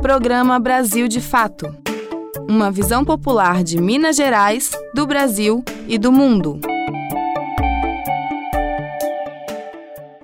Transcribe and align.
Programa 0.00 0.60
Brasil 0.60 1.08
de 1.08 1.20
Fato. 1.20 1.74
Uma 2.48 2.70
visão 2.70 3.04
popular 3.04 3.64
de 3.64 3.80
Minas 3.80 4.16
Gerais, 4.16 4.70
do 4.94 5.04
Brasil 5.06 5.64
e 5.88 5.98
do 5.98 6.12
mundo. 6.12 6.60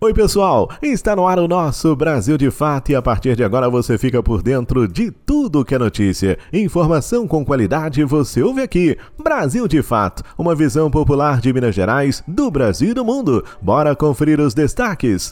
Oi, 0.01 0.15
pessoal! 0.15 0.71
Está 0.81 1.17
no 1.17 1.27
ar 1.27 1.39
o 1.39 1.49
nosso 1.49 1.97
Brasil 1.97 2.39
de 2.39 2.51
Fato 2.51 2.93
e 2.93 2.95
a 2.95 3.03
partir 3.03 3.35
de 3.35 3.43
agora 3.43 3.69
você 3.69 3.99
fica 3.99 4.23
por 4.23 4.43
dentro 4.43 4.87
de 4.87 5.11
tudo 5.11 5.65
que 5.65 5.75
é 5.75 5.79
notícia. 5.79 6.39
Informação 6.53 7.27
com 7.27 7.45
qualidade 7.45 8.05
você 8.05 8.43
ouve 8.43 8.63
aqui. 8.63 8.97
Brasil 9.21 9.67
de 9.67 9.83
Fato, 9.83 10.23
uma 10.39 10.55
visão 10.55 10.91
popular 10.91 11.41
de 11.41 11.53
Minas 11.53 11.75
Gerais, 11.75 12.23
do 12.29 12.51
Brasil 12.51 12.91
e 12.91 12.95
do 12.95 13.05
mundo. 13.05 13.45
Bora 13.61 13.97
conferir 13.97 14.41
os 14.41 14.55
destaques. 14.55 15.31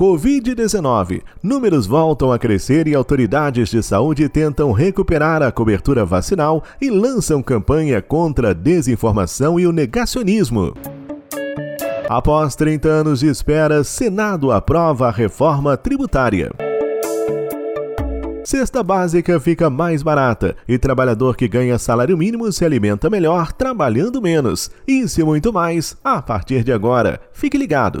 Covid-19. 0.00 1.20
Números 1.42 1.86
voltam 1.86 2.32
a 2.32 2.38
crescer 2.38 2.88
e 2.88 2.94
autoridades 2.94 3.68
de 3.68 3.82
saúde 3.82 4.30
tentam 4.30 4.72
recuperar 4.72 5.42
a 5.42 5.52
cobertura 5.52 6.06
vacinal 6.06 6.64
e 6.80 6.88
lançam 6.88 7.42
campanha 7.42 8.00
contra 8.00 8.48
a 8.48 8.52
desinformação 8.54 9.60
e 9.60 9.66
o 9.66 9.72
negacionismo. 9.72 10.72
Após 12.08 12.56
30 12.56 12.88
anos 12.88 13.20
de 13.20 13.26
espera, 13.26 13.84
Senado 13.84 14.50
aprova 14.50 15.08
a 15.08 15.10
reforma 15.10 15.76
tributária. 15.76 16.50
Cesta 18.42 18.82
básica 18.82 19.38
fica 19.38 19.68
mais 19.68 20.02
barata 20.02 20.56
e 20.66 20.78
trabalhador 20.78 21.36
que 21.36 21.46
ganha 21.46 21.78
salário 21.78 22.16
mínimo 22.16 22.50
se 22.50 22.64
alimenta 22.64 23.10
melhor 23.10 23.52
trabalhando 23.52 24.22
menos. 24.22 24.70
Isso 24.88 25.20
e 25.20 25.24
muito 25.24 25.52
mais 25.52 25.94
a 26.02 26.22
partir 26.22 26.64
de 26.64 26.72
agora. 26.72 27.20
Fique 27.34 27.58
ligado. 27.58 28.00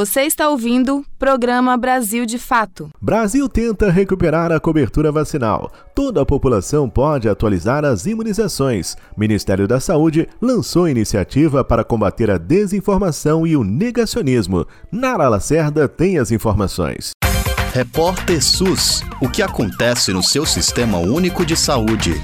Você 0.00 0.22
está 0.22 0.48
ouvindo 0.48 1.04
Programa 1.18 1.76
Brasil 1.76 2.24
de 2.24 2.38
Fato. 2.38 2.88
Brasil 3.02 3.46
tenta 3.50 3.90
recuperar 3.90 4.50
a 4.50 4.58
cobertura 4.58 5.12
vacinal. 5.12 5.70
Toda 5.94 6.22
a 6.22 6.24
população 6.24 6.88
pode 6.88 7.28
atualizar 7.28 7.84
as 7.84 8.06
imunizações. 8.06 8.96
Ministério 9.14 9.68
da 9.68 9.78
Saúde 9.78 10.26
lançou 10.40 10.88
iniciativa 10.88 11.62
para 11.62 11.84
combater 11.84 12.30
a 12.30 12.38
desinformação 12.38 13.46
e 13.46 13.54
o 13.54 13.62
negacionismo. 13.62 14.66
Nara 14.90 15.28
Lacerda 15.28 15.86
tem 15.86 16.18
as 16.18 16.32
informações. 16.32 17.10
Repórter 17.74 18.42
SUS. 18.42 19.02
O 19.20 19.28
que 19.28 19.42
acontece 19.42 20.14
no 20.14 20.22
seu 20.22 20.46
sistema 20.46 20.96
único 20.96 21.44
de 21.44 21.54
saúde? 21.54 22.14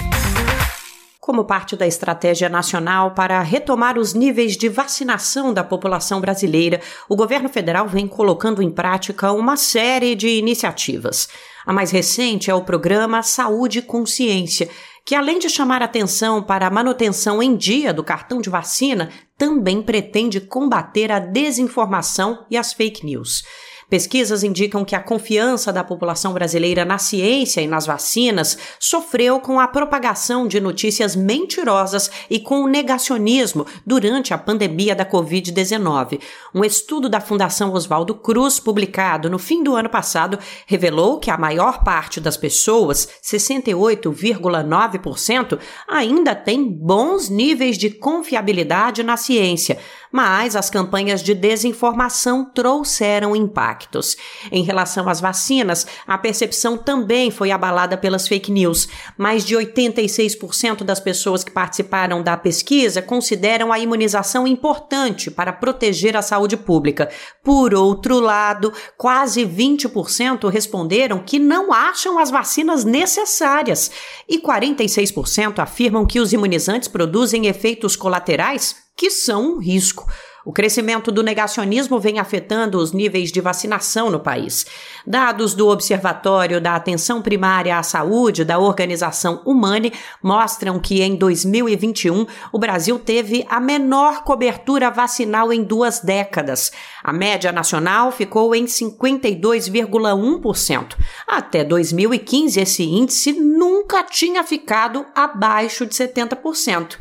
Como 1.26 1.44
parte 1.44 1.74
da 1.74 1.88
estratégia 1.88 2.48
nacional 2.48 3.10
para 3.10 3.42
retomar 3.42 3.98
os 3.98 4.14
níveis 4.14 4.56
de 4.56 4.68
vacinação 4.68 5.52
da 5.52 5.64
população 5.64 6.20
brasileira, 6.20 6.80
o 7.08 7.16
governo 7.16 7.48
federal 7.48 7.88
vem 7.88 8.06
colocando 8.06 8.62
em 8.62 8.70
prática 8.70 9.32
uma 9.32 9.56
série 9.56 10.14
de 10.14 10.28
iniciativas. 10.28 11.28
A 11.66 11.72
mais 11.72 11.90
recente 11.90 12.48
é 12.48 12.54
o 12.54 12.62
programa 12.62 13.24
Saúde 13.24 13.80
e 13.80 13.82
Consciência, 13.82 14.70
que 15.04 15.16
além 15.16 15.40
de 15.40 15.50
chamar 15.50 15.82
atenção 15.82 16.40
para 16.40 16.68
a 16.68 16.70
manutenção 16.70 17.42
em 17.42 17.56
dia 17.56 17.92
do 17.92 18.04
cartão 18.04 18.40
de 18.40 18.48
vacina, 18.48 19.10
também 19.36 19.82
pretende 19.82 20.40
combater 20.40 21.10
a 21.10 21.18
desinformação 21.18 22.46
e 22.48 22.56
as 22.56 22.72
fake 22.72 23.04
news. 23.04 23.42
Pesquisas 23.88 24.42
indicam 24.42 24.84
que 24.84 24.96
a 24.96 25.00
confiança 25.00 25.72
da 25.72 25.84
população 25.84 26.32
brasileira 26.32 26.84
na 26.84 26.98
ciência 26.98 27.60
e 27.60 27.68
nas 27.68 27.86
vacinas 27.86 28.58
sofreu 28.80 29.38
com 29.38 29.60
a 29.60 29.68
propagação 29.68 30.48
de 30.48 30.60
notícias 30.60 31.14
mentirosas 31.14 32.10
e 32.28 32.40
com 32.40 32.62
o 32.62 32.66
negacionismo 32.66 33.64
durante 33.86 34.34
a 34.34 34.38
pandemia 34.38 34.92
da 34.92 35.06
Covid-19. 35.06 36.20
Um 36.52 36.64
estudo 36.64 37.08
da 37.08 37.20
Fundação 37.20 37.72
Oswaldo 37.72 38.16
Cruz, 38.16 38.58
publicado 38.58 39.30
no 39.30 39.38
fim 39.38 39.62
do 39.62 39.76
ano 39.76 39.88
passado, 39.88 40.36
revelou 40.66 41.20
que 41.20 41.30
a 41.30 41.38
maior 41.38 41.84
parte 41.84 42.20
das 42.20 42.36
pessoas, 42.36 43.08
68,9%, 43.22 45.60
ainda 45.86 46.34
tem 46.34 46.68
bons 46.68 47.28
níveis 47.28 47.78
de 47.78 47.90
confiabilidade 47.90 49.04
na 49.04 49.16
ciência, 49.16 49.78
mas 50.16 50.56
as 50.56 50.70
campanhas 50.70 51.22
de 51.22 51.34
desinformação 51.34 52.42
trouxeram 52.42 53.36
impactos. 53.36 54.16
Em 54.50 54.62
relação 54.62 55.10
às 55.10 55.20
vacinas, 55.20 55.86
a 56.06 56.16
percepção 56.16 56.78
também 56.78 57.30
foi 57.30 57.50
abalada 57.50 57.98
pelas 57.98 58.26
fake 58.26 58.50
news. 58.50 58.88
Mais 59.18 59.44
de 59.44 59.54
86% 59.54 60.84
das 60.84 61.00
pessoas 61.00 61.44
que 61.44 61.50
participaram 61.50 62.22
da 62.22 62.34
pesquisa 62.34 63.02
consideram 63.02 63.70
a 63.70 63.78
imunização 63.78 64.46
importante 64.46 65.30
para 65.30 65.52
proteger 65.52 66.16
a 66.16 66.22
saúde 66.22 66.56
pública. 66.56 67.10
Por 67.44 67.74
outro 67.74 68.18
lado, 68.18 68.72
quase 68.96 69.44
20% 69.44 70.48
responderam 70.48 71.18
que 71.18 71.38
não 71.38 71.74
acham 71.74 72.18
as 72.18 72.30
vacinas 72.30 72.86
necessárias 72.86 73.90
e 74.26 74.40
46% 74.40 75.58
afirmam 75.58 76.06
que 76.06 76.20
os 76.20 76.32
imunizantes 76.32 76.88
produzem 76.88 77.48
efeitos 77.48 77.94
colaterais 77.96 78.85
que 78.96 79.10
são 79.10 79.54
um 79.54 79.58
risco. 79.58 80.06
O 80.46 80.52
crescimento 80.52 81.10
do 81.10 81.24
negacionismo 81.24 81.98
vem 81.98 82.20
afetando 82.20 82.78
os 82.78 82.92
níveis 82.92 83.32
de 83.32 83.40
vacinação 83.40 84.10
no 84.10 84.20
país. 84.20 84.64
Dados 85.04 85.54
do 85.54 85.66
Observatório 85.66 86.60
da 86.60 86.76
Atenção 86.76 87.20
Primária 87.20 87.76
à 87.76 87.82
Saúde 87.82 88.44
da 88.44 88.56
Organização 88.56 89.42
Humane 89.44 89.92
mostram 90.22 90.78
que 90.78 91.02
em 91.02 91.16
2021 91.16 92.24
o 92.52 92.60
Brasil 92.60 92.96
teve 92.96 93.44
a 93.50 93.58
menor 93.58 94.22
cobertura 94.22 94.88
vacinal 94.88 95.52
em 95.52 95.64
duas 95.64 95.98
décadas. 95.98 96.70
A 97.02 97.12
média 97.12 97.50
nacional 97.50 98.12
ficou 98.12 98.54
em 98.54 98.66
52,1%. 98.66 100.94
Até 101.26 101.64
2015, 101.64 102.60
esse 102.60 102.84
índice 102.84 103.32
nunca 103.32 104.04
tinha 104.04 104.44
ficado 104.44 105.04
abaixo 105.12 105.84
de 105.84 105.92
70%. 105.92 106.96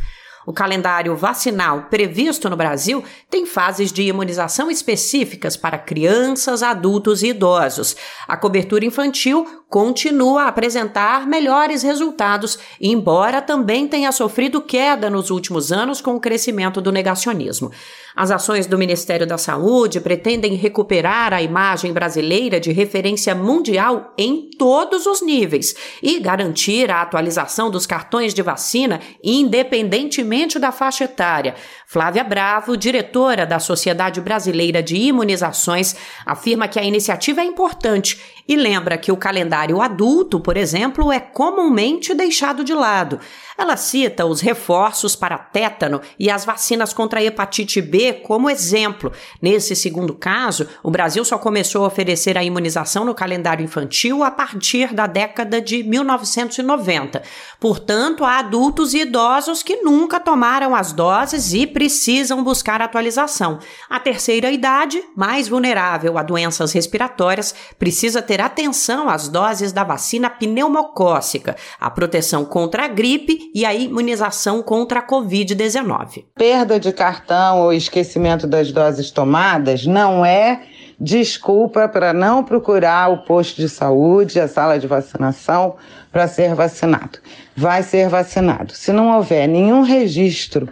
O 0.45 0.53
calendário 0.53 1.15
vacinal 1.15 1.87
previsto 1.89 2.49
no 2.49 2.55
Brasil 2.55 3.03
tem 3.29 3.45
fases 3.45 3.91
de 3.91 4.03
imunização 4.03 4.69
específicas 4.69 5.57
para 5.57 5.77
crianças, 5.77 6.61
adultos 6.61 7.23
e 7.23 7.29
idosos. 7.29 7.95
A 8.27 8.37
cobertura 8.37 8.85
infantil 8.85 9.64
continua 9.75 10.43
a 10.43 10.47
apresentar 10.47 11.27
melhores 11.27 11.83
resultados, 11.83 12.57
embora 12.79 13.41
também 13.41 13.85
tenha 13.89 14.09
sofrido 14.13 14.61
queda 14.61 15.09
nos 15.09 15.29
últimos 15.29 15.69
anos 15.69 15.99
com 15.99 16.15
o 16.15 16.19
crescimento 16.21 16.79
do 16.79 16.93
negacionismo. 16.93 17.73
As 18.15 18.31
ações 18.31 18.65
do 18.65 18.77
Ministério 18.77 19.27
da 19.27 19.37
Saúde 19.37 19.99
pretendem 19.99 20.53
recuperar 20.53 21.33
a 21.33 21.41
imagem 21.41 21.91
brasileira 21.91 22.61
de 22.61 22.71
referência 22.71 23.35
mundial 23.35 24.13
em 24.17 24.49
todos 24.57 25.05
os 25.05 25.21
níveis 25.21 25.75
e 26.01 26.21
garantir 26.21 26.89
a 26.89 27.01
atualização 27.01 27.69
dos 27.69 27.85
cartões 27.85 28.33
de 28.33 28.41
vacina 28.41 29.01
independentemente 29.21 30.57
da 30.57 30.71
faixa 30.71 31.03
etária. 31.03 31.55
Flávia 31.85 32.23
Bravo, 32.23 32.77
diretora 32.77 33.45
da 33.45 33.59
Sociedade 33.59 34.21
Brasileira 34.21 34.81
de 34.81 34.95
Imunizações, 34.95 35.97
afirma 36.25 36.69
que 36.69 36.79
a 36.79 36.83
iniciativa 36.83 37.41
é 37.41 37.43
importante 37.43 38.17
e 38.47 38.55
lembra 38.55 38.97
que 38.97 39.11
o 39.11 39.17
calendário 39.17 39.81
adulto, 39.81 40.39
por 40.39 40.55
exemplo, 40.55 41.11
é 41.11 41.19
comumente 41.19 42.13
deixado 42.13 42.63
de 42.63 42.73
lado. 42.73 43.19
Ela 43.57 43.77
cita 43.77 44.25
os 44.25 44.41
reforços 44.41 45.15
para 45.15 45.37
tétano 45.37 46.01
e 46.19 46.29
as 46.29 46.43
vacinas 46.43 46.93
contra 46.93 47.21
a 47.21 47.23
hepatite 47.23 47.81
B 47.81 48.13
como 48.13 48.49
exemplo. 48.49 49.13
Nesse 49.41 49.75
segundo 49.75 50.13
caso, 50.13 50.67
o 50.83 50.91
Brasil 50.91 51.23
só 51.23 51.37
começou 51.37 51.85
a 51.85 51.87
oferecer 51.87 52.37
a 52.37 52.43
imunização 52.43 53.05
no 53.05 53.15
calendário 53.15 53.63
infantil 53.63 54.23
a 54.23 54.31
partir 54.31 54.93
da 54.93 55.07
década 55.07 55.61
de 55.61 55.83
1990. 55.83 57.23
Portanto, 57.57 58.25
há 58.25 58.39
adultos 58.39 58.93
e 58.93 58.99
idosos 58.99 59.63
que 59.63 59.77
nunca 59.77 60.19
tomaram 60.19 60.75
as 60.75 60.91
doses 60.91 61.53
e 61.53 61.65
precisam 61.65 62.43
buscar 62.43 62.81
atualização. 62.81 63.59
A 63.89 63.99
terceira 63.99 64.51
idade, 64.51 65.01
mais 65.15 65.47
vulnerável 65.47 66.17
a 66.17 66.23
doenças 66.23 66.73
respiratórias, 66.73 67.55
precisa 67.79 68.21
ter 68.21 68.41
atenção 68.41 69.07
às 69.07 69.29
doses 69.29 69.71
da 69.71 69.83
vacina 69.85 70.29
pneumocócica, 70.29 71.55
a 71.79 71.89
proteção 71.89 72.43
contra 72.43 72.83
a 72.83 72.87
gripe 72.87 73.44
e 73.53 73.65
a 73.65 73.73
imunização 73.73 74.61
contra 74.61 74.99
a 74.99 75.07
Covid-19. 75.07 76.25
Perda 76.35 76.79
de 76.79 76.91
cartão 76.91 77.61
ou 77.61 77.73
esquecimento 77.73 78.47
das 78.47 78.71
doses 78.71 79.11
tomadas 79.11 79.85
não 79.85 80.25
é 80.25 80.61
desculpa 80.99 81.87
para 81.87 82.13
não 82.13 82.43
procurar 82.43 83.11
o 83.11 83.17
posto 83.19 83.57
de 83.61 83.67
saúde, 83.67 84.39
a 84.39 84.47
sala 84.47 84.79
de 84.79 84.87
vacinação, 84.87 85.75
para 86.11 86.27
ser 86.27 86.55
vacinado. 86.55 87.19
Vai 87.55 87.83
ser 87.83 88.07
vacinado. 88.07 88.73
Se 88.73 88.91
não 88.93 89.15
houver 89.15 89.47
nenhum 89.47 89.81
registro 89.81 90.69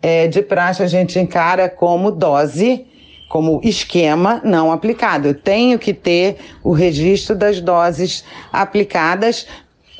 é, 0.00 0.28
de 0.28 0.42
praxe 0.42 0.82
a 0.82 0.86
gente 0.86 1.18
encara 1.18 1.68
como 1.68 2.10
dose 2.10 2.86
como 3.28 3.60
esquema 3.64 4.40
não 4.44 4.70
aplicado. 4.70 5.28
Eu 5.28 5.34
tenho 5.34 5.78
que 5.78 5.92
ter 5.92 6.36
o 6.62 6.72
registro 6.72 7.34
das 7.34 7.60
doses 7.60 8.24
aplicadas 8.52 9.46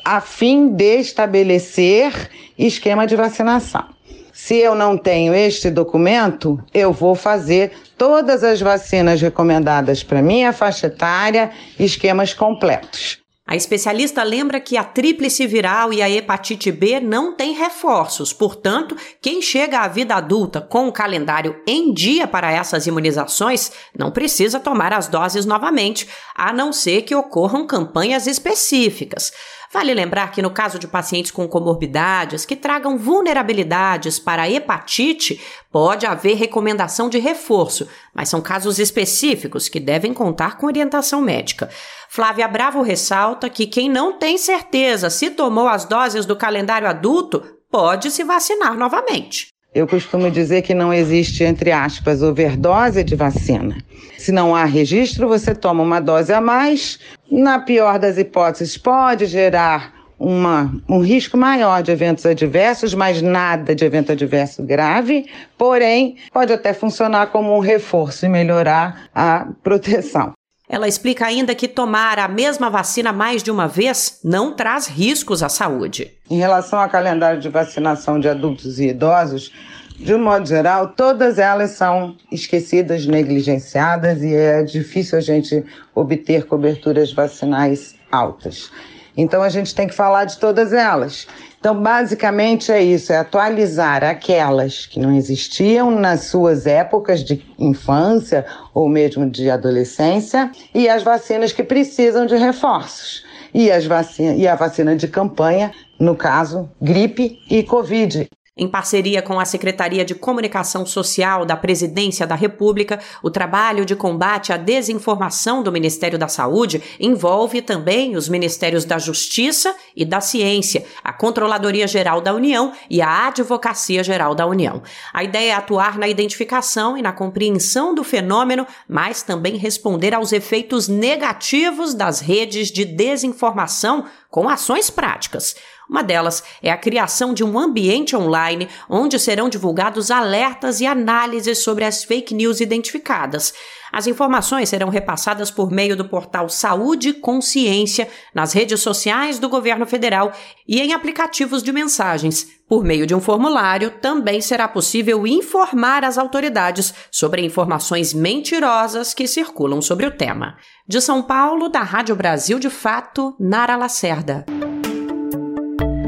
a 0.07 0.21
fim 0.21 0.69
de 0.69 0.99
estabelecer 1.01 2.29
esquema 2.57 3.05
de 3.05 3.17
vacinação. 3.17 3.83
Se 4.31 4.55
eu 4.55 4.73
não 4.73 4.97
tenho 4.97 5.33
este 5.33 5.69
documento, 5.69 6.63
eu 6.73 6.93
vou 6.93 7.13
fazer 7.13 7.73
todas 7.97 8.41
as 8.41 8.61
vacinas 8.61 9.21
recomendadas 9.21 10.03
para 10.03 10.21
minha 10.21 10.53
faixa 10.53 10.87
etária, 10.87 11.51
esquemas 11.77 12.33
completos. 12.33 13.19
A 13.49 13.55
especialista 13.55 14.23
lembra 14.23 14.59
que 14.59 14.75
a 14.75 14.83
tríplice 14.83 15.47
viral 15.47 15.93
e 15.93 16.01
a 16.01 16.09
hepatite 16.09 16.69
B 16.69 16.99
não 16.99 17.33
têm 17.33 17.53
reforços, 17.53 18.33
portanto, 18.33 18.93
quem 19.21 19.41
chega 19.41 19.79
à 19.79 19.87
vida 19.87 20.15
adulta 20.15 20.59
com 20.59 20.89
o 20.89 20.91
calendário 20.91 21.55
em 21.65 21.93
dia 21.93 22.27
para 22.27 22.51
essas 22.51 22.85
imunizações 22.87 23.71
não 23.97 24.11
precisa 24.11 24.59
tomar 24.59 24.91
as 24.91 25.07
doses 25.07 25.45
novamente, 25.45 26.09
a 26.35 26.51
não 26.51 26.73
ser 26.73 27.03
que 27.03 27.15
ocorram 27.15 27.65
campanhas 27.65 28.27
específicas. 28.27 29.31
Vale 29.71 29.93
lembrar 29.93 30.31
que 30.31 30.41
no 30.41 30.49
caso 30.49 30.79
de 30.79 30.87
pacientes 30.87 31.31
com 31.31 31.47
comorbidades 31.47 32.45
que 32.45 32.55
tragam 32.55 32.97
vulnerabilidades 32.97 34.17
para 34.17 34.43
a 34.43 34.49
hepatite, 34.49 35.41
pode 35.77 36.07
haver 36.07 36.35
recomendação 36.35 37.07
de 37.07 37.19
reforço, 37.19 37.87
mas 38.11 38.29
são 38.29 38.41
casos 38.41 38.79
específicos 38.79 39.69
que 39.69 39.79
devem 39.79 40.11
contar 40.11 40.57
com 40.57 40.65
orientação 40.65 41.21
médica. 41.21 41.69
Flávia 42.09 42.47
Bravo 42.47 42.81
ressalta 42.81 43.47
que 43.47 43.67
quem 43.67 43.87
não 43.87 44.17
tem 44.17 44.39
certeza 44.39 45.11
se 45.11 45.29
tomou 45.29 45.67
as 45.67 45.85
doses 45.85 46.25
do 46.25 46.35
calendário 46.35 46.87
adulto 46.87 47.43
pode 47.69 48.09
se 48.09 48.23
vacinar 48.23 48.75
novamente. 48.75 49.49
Eu 49.71 49.85
costumo 49.85 50.31
dizer 50.31 50.63
que 50.63 50.73
não 50.73 50.91
existe, 50.91 51.43
entre 51.43 51.71
aspas, 51.71 52.23
overdose 52.23 53.03
de 53.03 53.15
vacina. 53.15 53.77
Se 54.17 54.31
não 54.31 54.55
há 54.55 54.65
registro, 54.65 55.27
você 55.27 55.53
toma 55.53 55.83
uma 55.83 55.99
dose 55.99 56.33
a 56.33 56.41
mais. 56.41 56.97
Na 57.29 57.59
pior 57.59 57.99
das 57.99 58.17
hipóteses, 58.17 58.79
pode 58.79 59.27
gerar 59.27 59.93
uma, 60.19 60.73
um 60.89 60.99
risco 60.99 61.37
maior 61.37 61.83
de 61.83 61.91
eventos 61.91 62.25
adversos, 62.25 62.93
mas 62.93 63.21
nada 63.21 63.75
de 63.75 63.85
evento 63.85 64.11
adverso 64.11 64.63
grave. 64.63 65.27
Porém, 65.57 66.17
pode 66.31 66.51
até 66.51 66.73
funcionar 66.73 67.27
como 67.27 67.55
um 67.55 67.59
reforço 67.59 68.25
e 68.25 68.29
melhorar 68.29 69.09
a 69.13 69.47
proteção. 69.63 70.33
Ela 70.69 70.87
explica 70.87 71.25
ainda 71.25 71.55
que 71.55 71.67
tomar 71.67 72.19
a 72.19 72.27
mesma 72.27 72.69
vacina 72.69 73.13
mais 73.13 73.41
de 73.41 73.49
uma 73.49 73.67
vez 73.67 74.19
não 74.21 74.53
traz 74.53 74.87
riscos 74.87 75.41
à 75.41 75.47
saúde. 75.47 76.11
Em 76.29 76.37
relação 76.37 76.79
ao 76.79 76.89
calendário 76.89 77.39
de 77.39 77.47
vacinação 77.47 78.19
de 78.19 78.27
adultos 78.27 78.77
e 78.77 78.89
idosos, 78.89 79.53
de 79.97 80.13
um 80.13 80.21
modo 80.21 80.45
geral, 80.45 80.89
todas 80.89 81.39
elas 81.39 81.71
são 81.71 82.17
esquecidas, 82.31 83.05
negligenciadas 83.05 84.21
e 84.21 84.35
é 84.35 84.61
difícil 84.61 85.17
a 85.17 85.21
gente 85.21 85.63
obter 85.95 86.45
coberturas 86.45 87.13
vacinais 87.13 87.95
altas. 88.11 88.69
Então 89.17 89.41
a 89.41 89.49
gente 89.49 89.73
tem 89.73 89.87
que 89.87 89.95
falar 89.95 90.25
de 90.25 90.37
todas 90.37 90.71
elas. 90.71 91.27
Então, 91.59 91.81
basicamente 91.81 92.71
é 92.71 92.81
isso: 92.81 93.11
é 93.11 93.17
atualizar 93.17 94.03
aquelas 94.03 94.85
que 94.85 94.99
não 94.99 95.13
existiam 95.13 95.91
nas 95.91 96.25
suas 96.25 96.67
épocas 96.67 97.23
de 97.23 97.43
infância 97.57 98.45
ou 98.73 98.87
mesmo 98.87 99.27
de 99.29 99.49
adolescência 99.49 100.51
e 100.73 100.87
as 100.87 101.01
vacinas 101.01 101.51
que 101.51 101.63
precisam 101.63 102.25
de 102.25 102.35
reforços. 102.35 103.25
E, 103.53 103.71
as 103.71 103.85
vacina, 103.85 104.35
e 104.35 104.47
a 104.47 104.55
vacina 104.55 104.95
de 104.95 105.07
campanha, 105.07 105.71
no 105.99 106.15
caso, 106.15 106.69
gripe 106.79 107.39
e 107.49 107.63
Covid. 107.63 108.27
Em 108.57 108.67
parceria 108.67 109.21
com 109.21 109.39
a 109.39 109.45
Secretaria 109.45 110.03
de 110.03 110.15
Comunicação 110.15 110.83
Social 110.83 111.45
da 111.45 111.55
Presidência 111.55 112.25
da 112.25 112.33
República, 112.33 112.99
o 113.21 113.29
trabalho 113.29 113.85
de 113.85 113.95
combate 113.95 114.51
à 114.51 114.57
desinformação 114.57 115.61
do 115.61 115.71
Ministério 115.71 116.17
da 116.17 116.27
Saúde 116.27 116.81
envolve 116.99 117.61
também 117.61 118.15
os 118.15 118.27
Ministérios 118.27 118.83
da 118.83 118.97
Justiça 118.97 119.75
e 119.95 120.03
da 120.03 120.19
Ciência, 120.19 120.85
a 121.03 121.13
Controladoria 121.13 121.87
Geral 121.87 122.19
da 122.19 122.33
União 122.33 122.71
e 122.89 122.99
a 122.99 123.27
Advocacia 123.27 124.03
Geral 124.03 124.33
da 124.33 124.47
União. 124.47 124.81
A 125.13 125.23
ideia 125.23 125.51
é 125.51 125.53
atuar 125.53 125.99
na 125.99 126.07
identificação 126.07 126.97
e 126.97 127.01
na 127.01 127.13
compreensão 127.13 127.93
do 127.93 128.03
fenômeno, 128.03 128.65
mas 128.89 129.21
também 129.21 129.55
responder 129.57 130.15
aos 130.15 130.33
efeitos 130.33 130.87
negativos 130.87 131.93
das 131.93 132.21
redes 132.21 132.71
de 132.71 132.83
desinformação 132.85 134.05
com 134.29 134.49
ações 134.49 134.89
práticas. 134.89 135.55
Uma 135.89 136.03
delas 136.03 136.43
é 136.61 136.69
a 136.69 136.77
criação 136.77 137.33
de 137.33 137.43
um 137.43 137.57
ambiente 137.57 138.15
online 138.15 138.67
onde 138.89 139.17
serão 139.17 139.47
divulgados 139.47 140.11
alertas 140.11 140.81
e 140.81 140.85
análises 140.85 141.63
sobre 141.63 141.85
as 141.85 142.03
fake 142.03 142.33
news 142.33 142.59
identificadas. 142.59 143.53
As 143.91 144.05
informações 144.05 144.67
serão 144.67 144.89
repassadas 144.89 145.49
por 145.49 145.71
meio 145.71 145.95
do 145.95 146.03
portal 146.03 146.49
Saúde 146.49 147.13
Consciência, 147.13 148.09
nas 148.33 148.51
redes 148.51 148.81
sociais 148.81 149.39
do 149.39 149.47
governo 149.47 149.85
federal 149.85 150.33
e 150.67 150.81
em 150.81 150.93
aplicativos 150.93 151.63
de 151.63 151.71
mensagens. 151.71 152.47
Por 152.67 152.83
meio 152.83 153.07
de 153.07 153.15
um 153.15 153.21
formulário, 153.21 153.91
também 154.01 154.41
será 154.41 154.67
possível 154.67 155.25
informar 155.25 156.03
as 156.03 156.17
autoridades 156.17 156.93
sobre 157.09 157.45
informações 157.45 158.13
mentirosas 158.13 159.13
que 159.13 159.25
circulam 159.25 159.81
sobre 159.81 160.05
o 160.05 160.11
tema. 160.11 160.57
De 160.85 160.99
São 160.99 161.23
Paulo, 161.23 161.69
da 161.69 161.81
Rádio 161.81 162.15
Brasil 162.15 162.59
de 162.59 162.69
Fato, 162.69 163.33
Nara 163.39 163.77
Lacerda. 163.77 164.45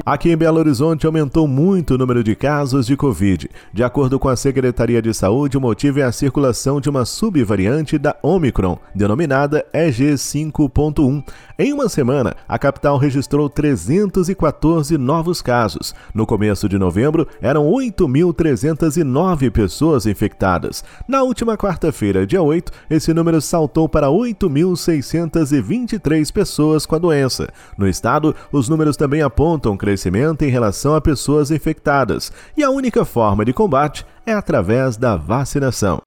Aqui 0.06 0.30
em 0.32 0.38
Belo 0.38 0.60
Horizonte 0.60 1.06
aumentou 1.06 1.46
muito 1.48 1.94
o 1.94 1.98
número 1.98 2.22
de 2.24 2.36
casos 2.36 2.88
de 2.88 2.98
Covid. 2.98 3.50
De 3.72 3.84
acordo 3.84 4.18
com 4.18 4.28
a 4.28 4.36
Secretaria 4.36 5.00
de 5.02 5.14
Saúde, 5.14 5.58
o 5.58 5.62
motivo 5.62 6.00
é 6.00 6.04
a 6.04 6.12
circulação 6.12 6.82
de 6.82 6.90
uma 6.90 7.06
subvariante 7.06 7.96
da 7.98 8.14
Omicron, 8.24 8.78
denominada 8.96 9.66
EG5.1. 9.74 11.24
Em 11.58 11.74
uma 11.74 11.90
semana, 11.90 12.36
a 12.48 12.58
capital 12.58 12.98
registrou 12.98 13.50
314 13.50 14.98
novos 14.98 15.42
casos. 15.42 15.94
No 16.14 16.26
começo 16.26 16.70
de 16.70 16.80
novembro, 16.80 17.28
eram 17.42 17.70
8.309 17.70 19.52
pessoas 19.52 20.06
infectadas. 20.06 20.82
Na 21.08 21.24
última 21.24 21.58
quarta-feira, 21.58 22.26
dia 22.26 22.42
8, 22.42 22.72
esse 22.90 23.14
número 23.14 23.42
saltou 23.42 23.90
para 23.90 24.08
8.623 24.08 26.32
pessoas 26.32 26.86
com 26.86 26.96
a 26.96 27.00
doença. 27.00 27.50
No 27.78 27.86
estado, 27.88 28.36
os 28.52 28.68
números 28.70 28.98
também 28.98 29.22
apontam 29.22 29.78
crescimento 29.78 29.99
em 30.08 30.50
relação 30.50 30.96
a 30.96 31.02
pessoas 31.02 31.52
infectadas, 31.52 32.32
e 32.56 32.64
a 32.64 32.70
única 32.70 33.04
forma 33.04 33.44
de 33.44 33.52
combate 33.52 34.06
é 34.26 34.34
através 34.34 34.96
da 34.96 35.16
vacinação. 35.16 36.00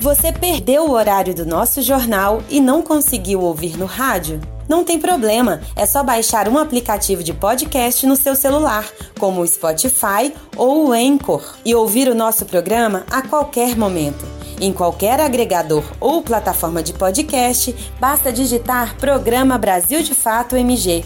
Você 0.00 0.30
perdeu 0.32 0.84
o 0.84 0.92
horário 0.92 1.34
do 1.34 1.46
nosso 1.46 1.80
jornal 1.80 2.42
e 2.50 2.60
não 2.60 2.82
conseguiu 2.82 3.40
ouvir 3.40 3.78
no 3.78 3.86
rádio? 3.86 4.38
Não 4.68 4.84
tem 4.84 4.98
problema, 4.98 5.60
é 5.76 5.86
só 5.86 6.02
baixar 6.02 6.48
um 6.48 6.58
aplicativo 6.58 7.22
de 7.22 7.32
podcast 7.32 8.06
no 8.06 8.16
seu 8.16 8.34
celular, 8.34 8.86
como 9.18 9.40
o 9.40 9.46
Spotify 9.46 10.32
ou 10.56 10.88
o 10.88 10.92
Anchor, 10.92 11.56
e 11.64 11.74
ouvir 11.74 12.08
o 12.08 12.14
nosso 12.14 12.46
programa 12.46 13.04
a 13.10 13.22
qualquer 13.22 13.76
momento. 13.76 14.24
Em 14.60 14.72
qualquer 14.72 15.20
agregador 15.20 15.84
ou 16.00 16.22
plataforma 16.22 16.82
de 16.82 16.92
podcast, 16.92 17.74
basta 18.00 18.32
digitar 18.32 18.96
Programa 18.96 19.58
Brasil 19.58 20.02
de 20.02 20.14
Fato 20.14 20.56
MG. 20.56 21.04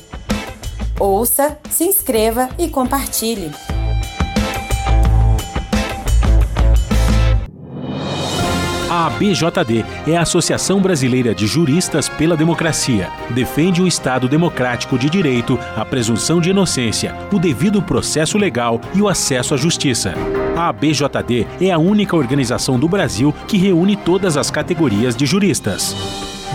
Ouça, 1.00 1.56
se 1.70 1.84
inscreva 1.84 2.48
e 2.58 2.68
compartilhe. 2.68 3.52
A 8.90 9.06
ABJD 9.06 9.84
é 10.08 10.16
a 10.16 10.22
Associação 10.22 10.80
Brasileira 10.80 11.34
de 11.34 11.46
Juristas 11.46 12.08
pela 12.08 12.36
Democracia. 12.36 13.10
Defende 13.30 13.82
o 13.82 13.86
Estado 13.86 14.26
democrático 14.26 14.98
de 14.98 15.08
direito, 15.08 15.58
a 15.76 15.84
presunção 15.84 16.40
de 16.40 16.50
inocência, 16.50 17.14
o 17.30 17.38
devido 17.38 17.82
processo 17.82 18.38
legal 18.38 18.80
e 18.94 19.02
o 19.02 19.08
acesso 19.08 19.54
à 19.54 19.56
justiça. 19.56 20.14
A 20.56 20.68
ABJD 20.70 21.46
é 21.60 21.70
a 21.70 21.78
única 21.78 22.16
organização 22.16 22.78
do 22.78 22.88
Brasil 22.88 23.32
que 23.46 23.58
reúne 23.58 23.94
todas 23.94 24.36
as 24.36 24.50
categorias 24.50 25.14
de 25.14 25.26
juristas 25.26 25.94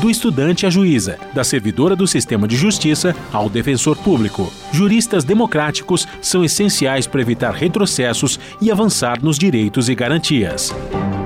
do 0.03 0.10
estudante 0.10 0.65
à 0.65 0.69
juíza, 0.69 1.17
da 1.33 1.45
servidora 1.45 1.95
do 1.95 2.05
sistema 2.05 2.45
de 2.45 2.57
justiça 2.57 3.15
ao 3.31 3.50
defensor 3.50 3.95
público. 3.95 4.51
Juristas 4.74 5.24
democráticos 5.24 6.05
são 6.22 6.43
essenciais 6.43 7.07
para 7.07 7.22
evitar 7.22 7.53
retrocessos 7.53 8.38
e 8.60 8.69
avançar 8.69 9.24
nos 9.24 9.39
direitos 9.39 9.88
e 9.88 9.95
garantias. 9.95 10.75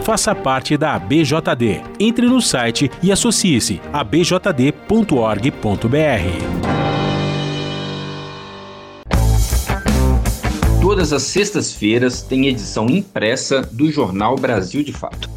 Faça 0.03 0.35
parte 0.35 0.77
da 0.77 0.93
ABJD. 0.93 1.81
Entre 1.99 2.27
no 2.27 2.39
site 2.39 2.91
e 3.01 3.11
associe-se 3.11 3.81
a 3.91 4.03
bjd.org.br. 4.03 4.67
Todas 10.79 11.11
as 11.11 11.23
sextas-feiras 11.23 12.21
tem 12.21 12.45
edição 12.45 12.85
impressa 12.87 13.63
do 13.63 13.91
jornal 13.91 14.35
Brasil 14.35 14.83
de 14.83 14.93
Fato 14.93 15.36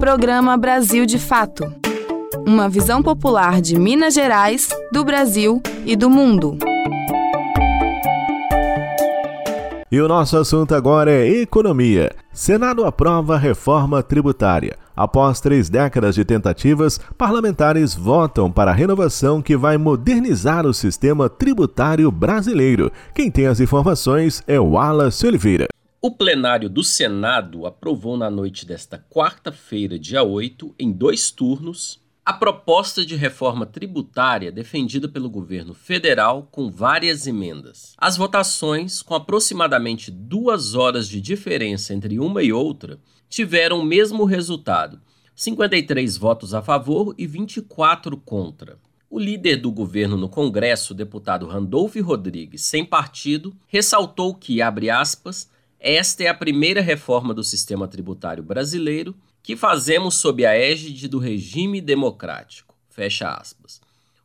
Programa 0.00 0.56
Brasil 0.56 1.04
de 1.04 1.18
Fato 1.18 1.70
uma 2.46 2.70
visão 2.70 3.02
popular 3.02 3.60
de 3.60 3.78
Minas 3.78 4.14
Gerais, 4.14 4.70
do 4.90 5.04
Brasil 5.04 5.62
e 5.84 5.94
do 5.94 6.08
mundo. 6.08 6.56
E 9.92 10.00
o 10.00 10.08
nosso 10.08 10.38
assunto 10.38 10.74
agora 10.74 11.10
é 11.10 11.28
economia. 11.42 12.12
Senado 12.32 12.86
aprova 12.86 13.36
reforma 13.36 14.02
tributária. 14.02 14.78
Após 14.96 15.38
três 15.38 15.68
décadas 15.68 16.14
de 16.14 16.24
tentativas, 16.24 16.98
parlamentares 17.18 17.94
votam 17.94 18.50
para 18.50 18.70
a 18.70 18.74
renovação 18.74 19.42
que 19.42 19.56
vai 19.56 19.76
modernizar 19.76 20.66
o 20.66 20.72
sistema 20.72 21.28
tributário 21.28 22.10
brasileiro. 22.10 22.90
Quem 23.14 23.30
tem 23.30 23.46
as 23.46 23.60
informações 23.60 24.42
é 24.48 24.58
o 24.58 24.70
Wallace 24.70 25.26
Oliveira. 25.26 25.68
O 26.02 26.10
plenário 26.10 26.70
do 26.70 26.82
Senado 26.82 27.66
aprovou 27.66 28.16
na 28.16 28.30
noite 28.30 28.64
desta 28.64 28.98
quarta-feira, 29.10 29.98
dia 29.98 30.22
8, 30.22 30.74
em 30.78 30.90
dois 30.90 31.30
turnos, 31.30 32.00
a 32.24 32.32
proposta 32.32 33.04
de 33.04 33.16
reforma 33.16 33.66
tributária 33.66 34.50
defendida 34.50 35.06
pelo 35.06 35.28
governo 35.28 35.74
federal 35.74 36.48
com 36.50 36.70
várias 36.70 37.26
emendas. 37.26 37.92
As 37.98 38.16
votações, 38.16 39.02
com 39.02 39.14
aproximadamente 39.14 40.10
duas 40.10 40.74
horas 40.74 41.06
de 41.06 41.20
diferença 41.20 41.92
entre 41.92 42.18
uma 42.18 42.42
e 42.42 42.50
outra, 42.50 42.98
tiveram 43.28 43.80
o 43.80 43.84
mesmo 43.84 44.24
resultado: 44.24 44.98
53 45.34 46.16
votos 46.16 46.54
a 46.54 46.62
favor 46.62 47.14
e 47.18 47.26
24 47.26 48.16
contra. 48.16 48.78
O 49.10 49.18
líder 49.18 49.56
do 49.56 49.70
governo 49.70 50.16
no 50.16 50.30
Congresso, 50.30 50.94
deputado 50.94 51.46
Randolph 51.46 51.96
Rodrigues, 51.96 52.62
sem 52.62 52.86
partido, 52.86 53.54
ressaltou 53.66 54.34
que, 54.34 54.62
abre 54.62 54.88
aspas, 54.88 55.50
esta 55.80 56.24
é 56.24 56.28
a 56.28 56.34
primeira 56.34 56.82
reforma 56.82 57.32
do 57.32 57.42
sistema 57.42 57.88
tributário 57.88 58.42
brasileiro 58.42 59.16
que 59.42 59.56
fazemos 59.56 60.16
sob 60.16 60.44
a 60.44 60.54
égide 60.54 61.08
do 61.08 61.18
regime 61.18 61.80
democrático. 61.80 62.74
Fecha 62.90 63.30
aspas. 63.30 63.80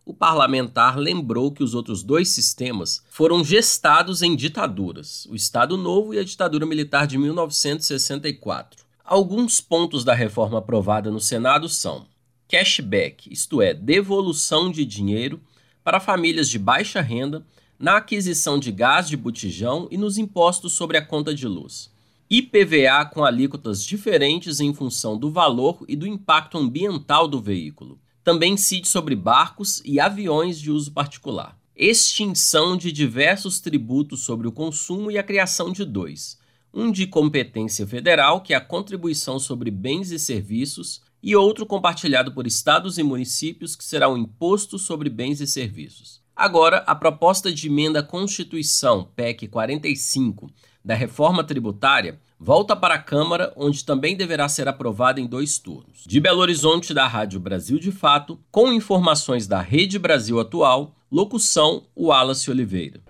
O 0.06 0.14
parlamentar 0.14 0.98
lembrou 0.98 1.52
que 1.52 1.64
os 1.64 1.74
outros 1.74 2.04
dois 2.04 2.30
sistemas 2.30 3.02
foram 3.10 3.44
gestados 3.44 4.22
em 4.22 4.36
ditaduras, 4.36 5.26
o 5.28 5.36
Estado 5.36 5.78
Novo 5.78 6.14
e 6.14 6.20
a 6.20 6.24
ditadura 6.24 6.66
militar 6.66 7.08
de 7.08 7.18
1964. 7.18 8.86
Alguns 9.04 9.62
pontos 9.62 10.04
da 10.04 10.14
reforma 10.14 10.60
aprovada 10.60 11.10
no 11.10 11.22
Senado 11.22 11.70
são 11.70 12.06
cashback, 12.50 13.32
isto 13.32 13.62
é, 13.62 13.74
devolução 13.74 14.70
de 14.70 14.86
dinheiro 14.86 15.40
para 15.84 16.00
famílias 16.00 16.50
de 16.50 16.60
baixa 16.60 17.02
renda 17.02 17.46
na 17.77 17.98
aquisição 17.98 18.58
de 18.58 18.72
gás 18.72 19.08
de 19.08 19.17
botijão 19.17 19.88
e 19.91 19.98
nos 19.98 20.17
impostos 20.17 20.74
sobre 20.74 20.98
a 20.98 21.05
conta 21.05 21.34
de 21.34 21.48
luz. 21.48 21.94
IPVA 22.29 23.05
com 23.13 23.24
alíquotas 23.24 23.84
diferentes 23.84 24.60
em 24.60 24.74
função 24.74 25.17
do 25.17 25.29
valor 25.29 25.86
e 25.88 25.96
do 25.96 26.08
impacto 26.08 26.58
ambiental 26.58 27.27
do 27.27 27.39
veículo. 27.39 28.00
Também 28.24 28.53
incide 28.53 28.88
sobre 28.88 29.15
barcos 29.15 29.82
e 29.86 30.00
aviões 30.00 30.60
de 30.60 30.72
uso 30.72 30.91
particular. 30.91 31.55
Extinção 31.75 32.75
de 32.75 32.91
diversos 32.91 33.60
tributos 33.60 34.22
sobre 34.22 34.48
o 34.48 34.51
consumo 34.51 35.12
e 35.12 35.17
a 35.20 35.24
criação 35.24 35.72
de 35.72 35.86
dois: 35.86 36.39
um 36.74 36.91
de 36.91 37.05
competência 37.05 37.86
federal, 37.86 38.41
que 38.41 38.53
é 38.53 38.58
a 38.58 38.62
contribuição 38.62 39.38
sobre 39.38 39.70
bens 39.70 40.10
e 40.10 40.17
serviços, 40.17 41.01
e 41.22 41.36
outro 41.36 41.65
compartilhado 41.65 42.32
por 42.34 42.48
estados 42.48 42.98
e 42.98 43.03
municípios, 43.03 43.75
que 43.75 43.84
será 43.84 44.10
o 44.10 44.17
imposto 44.17 44.79
sobre 44.79 45.10
bens 45.10 45.41
e 45.41 45.46
serviços. 45.46 46.25
Agora, 46.36 46.84
a 46.86 46.94
proposta 46.94 47.50
de 47.50 47.68
emenda 47.68 48.00
à 48.00 48.04
Constituição, 48.04 49.08
PEC 49.15 49.48
45, 49.48 50.51
da 50.84 50.94
reforma 50.94 51.44
tributária 51.46 52.20
volta 52.38 52.75
para 52.75 52.96
a 52.96 53.00
Câmara, 53.00 53.54
onde 53.56 53.86
também 53.86 54.18
deverá 54.18 54.50
ser 54.50 54.68
aprovada 54.68 55.22
em 55.22 55.27
dois 55.27 55.58
turnos. 55.58 56.04
De 56.06 56.20
Belo 56.20 56.42
Horizonte, 56.42 56.94
da 56.94 57.08
Rádio 57.08 57.39
Brasil 57.39 57.80
de 57.80 57.92
Fato, 57.92 58.38
com 58.51 58.74
informações 58.74 59.48
da 59.48 59.62
Rede 59.62 59.98
Brasil 59.98 60.38
Atual, 60.38 60.94
locução 61.10 61.84
Wallace 61.96 62.51
Oliveira. 62.51 63.01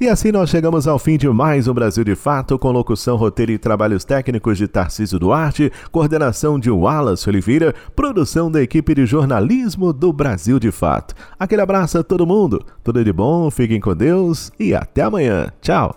E 0.00 0.08
assim 0.08 0.30
nós 0.30 0.50
chegamos 0.50 0.86
ao 0.86 1.00
fim 1.00 1.18
de 1.18 1.28
mais 1.28 1.66
um 1.66 1.74
Brasil 1.74 2.04
de 2.04 2.14
Fato, 2.14 2.56
com 2.56 2.70
locução, 2.70 3.16
roteiro 3.16 3.50
e 3.50 3.58
trabalhos 3.58 4.04
técnicos 4.04 4.56
de 4.56 4.68
Tarcísio 4.68 5.18
Duarte, 5.18 5.72
coordenação 5.90 6.60
de 6.60 6.70
Wallace 6.70 7.28
Oliveira, 7.28 7.74
produção 7.96 8.48
da 8.48 8.62
equipe 8.62 8.94
de 8.94 9.04
jornalismo 9.04 9.92
do 9.92 10.12
Brasil 10.12 10.60
de 10.60 10.70
Fato. 10.70 11.12
Aquele 11.36 11.62
abraço 11.62 11.98
a 11.98 12.04
todo 12.04 12.24
mundo, 12.24 12.64
tudo 12.84 13.02
de 13.02 13.12
bom, 13.12 13.50
fiquem 13.50 13.80
com 13.80 13.96
Deus 13.96 14.52
e 14.60 14.72
até 14.72 15.02
amanhã. 15.02 15.52
Tchau! 15.60 15.96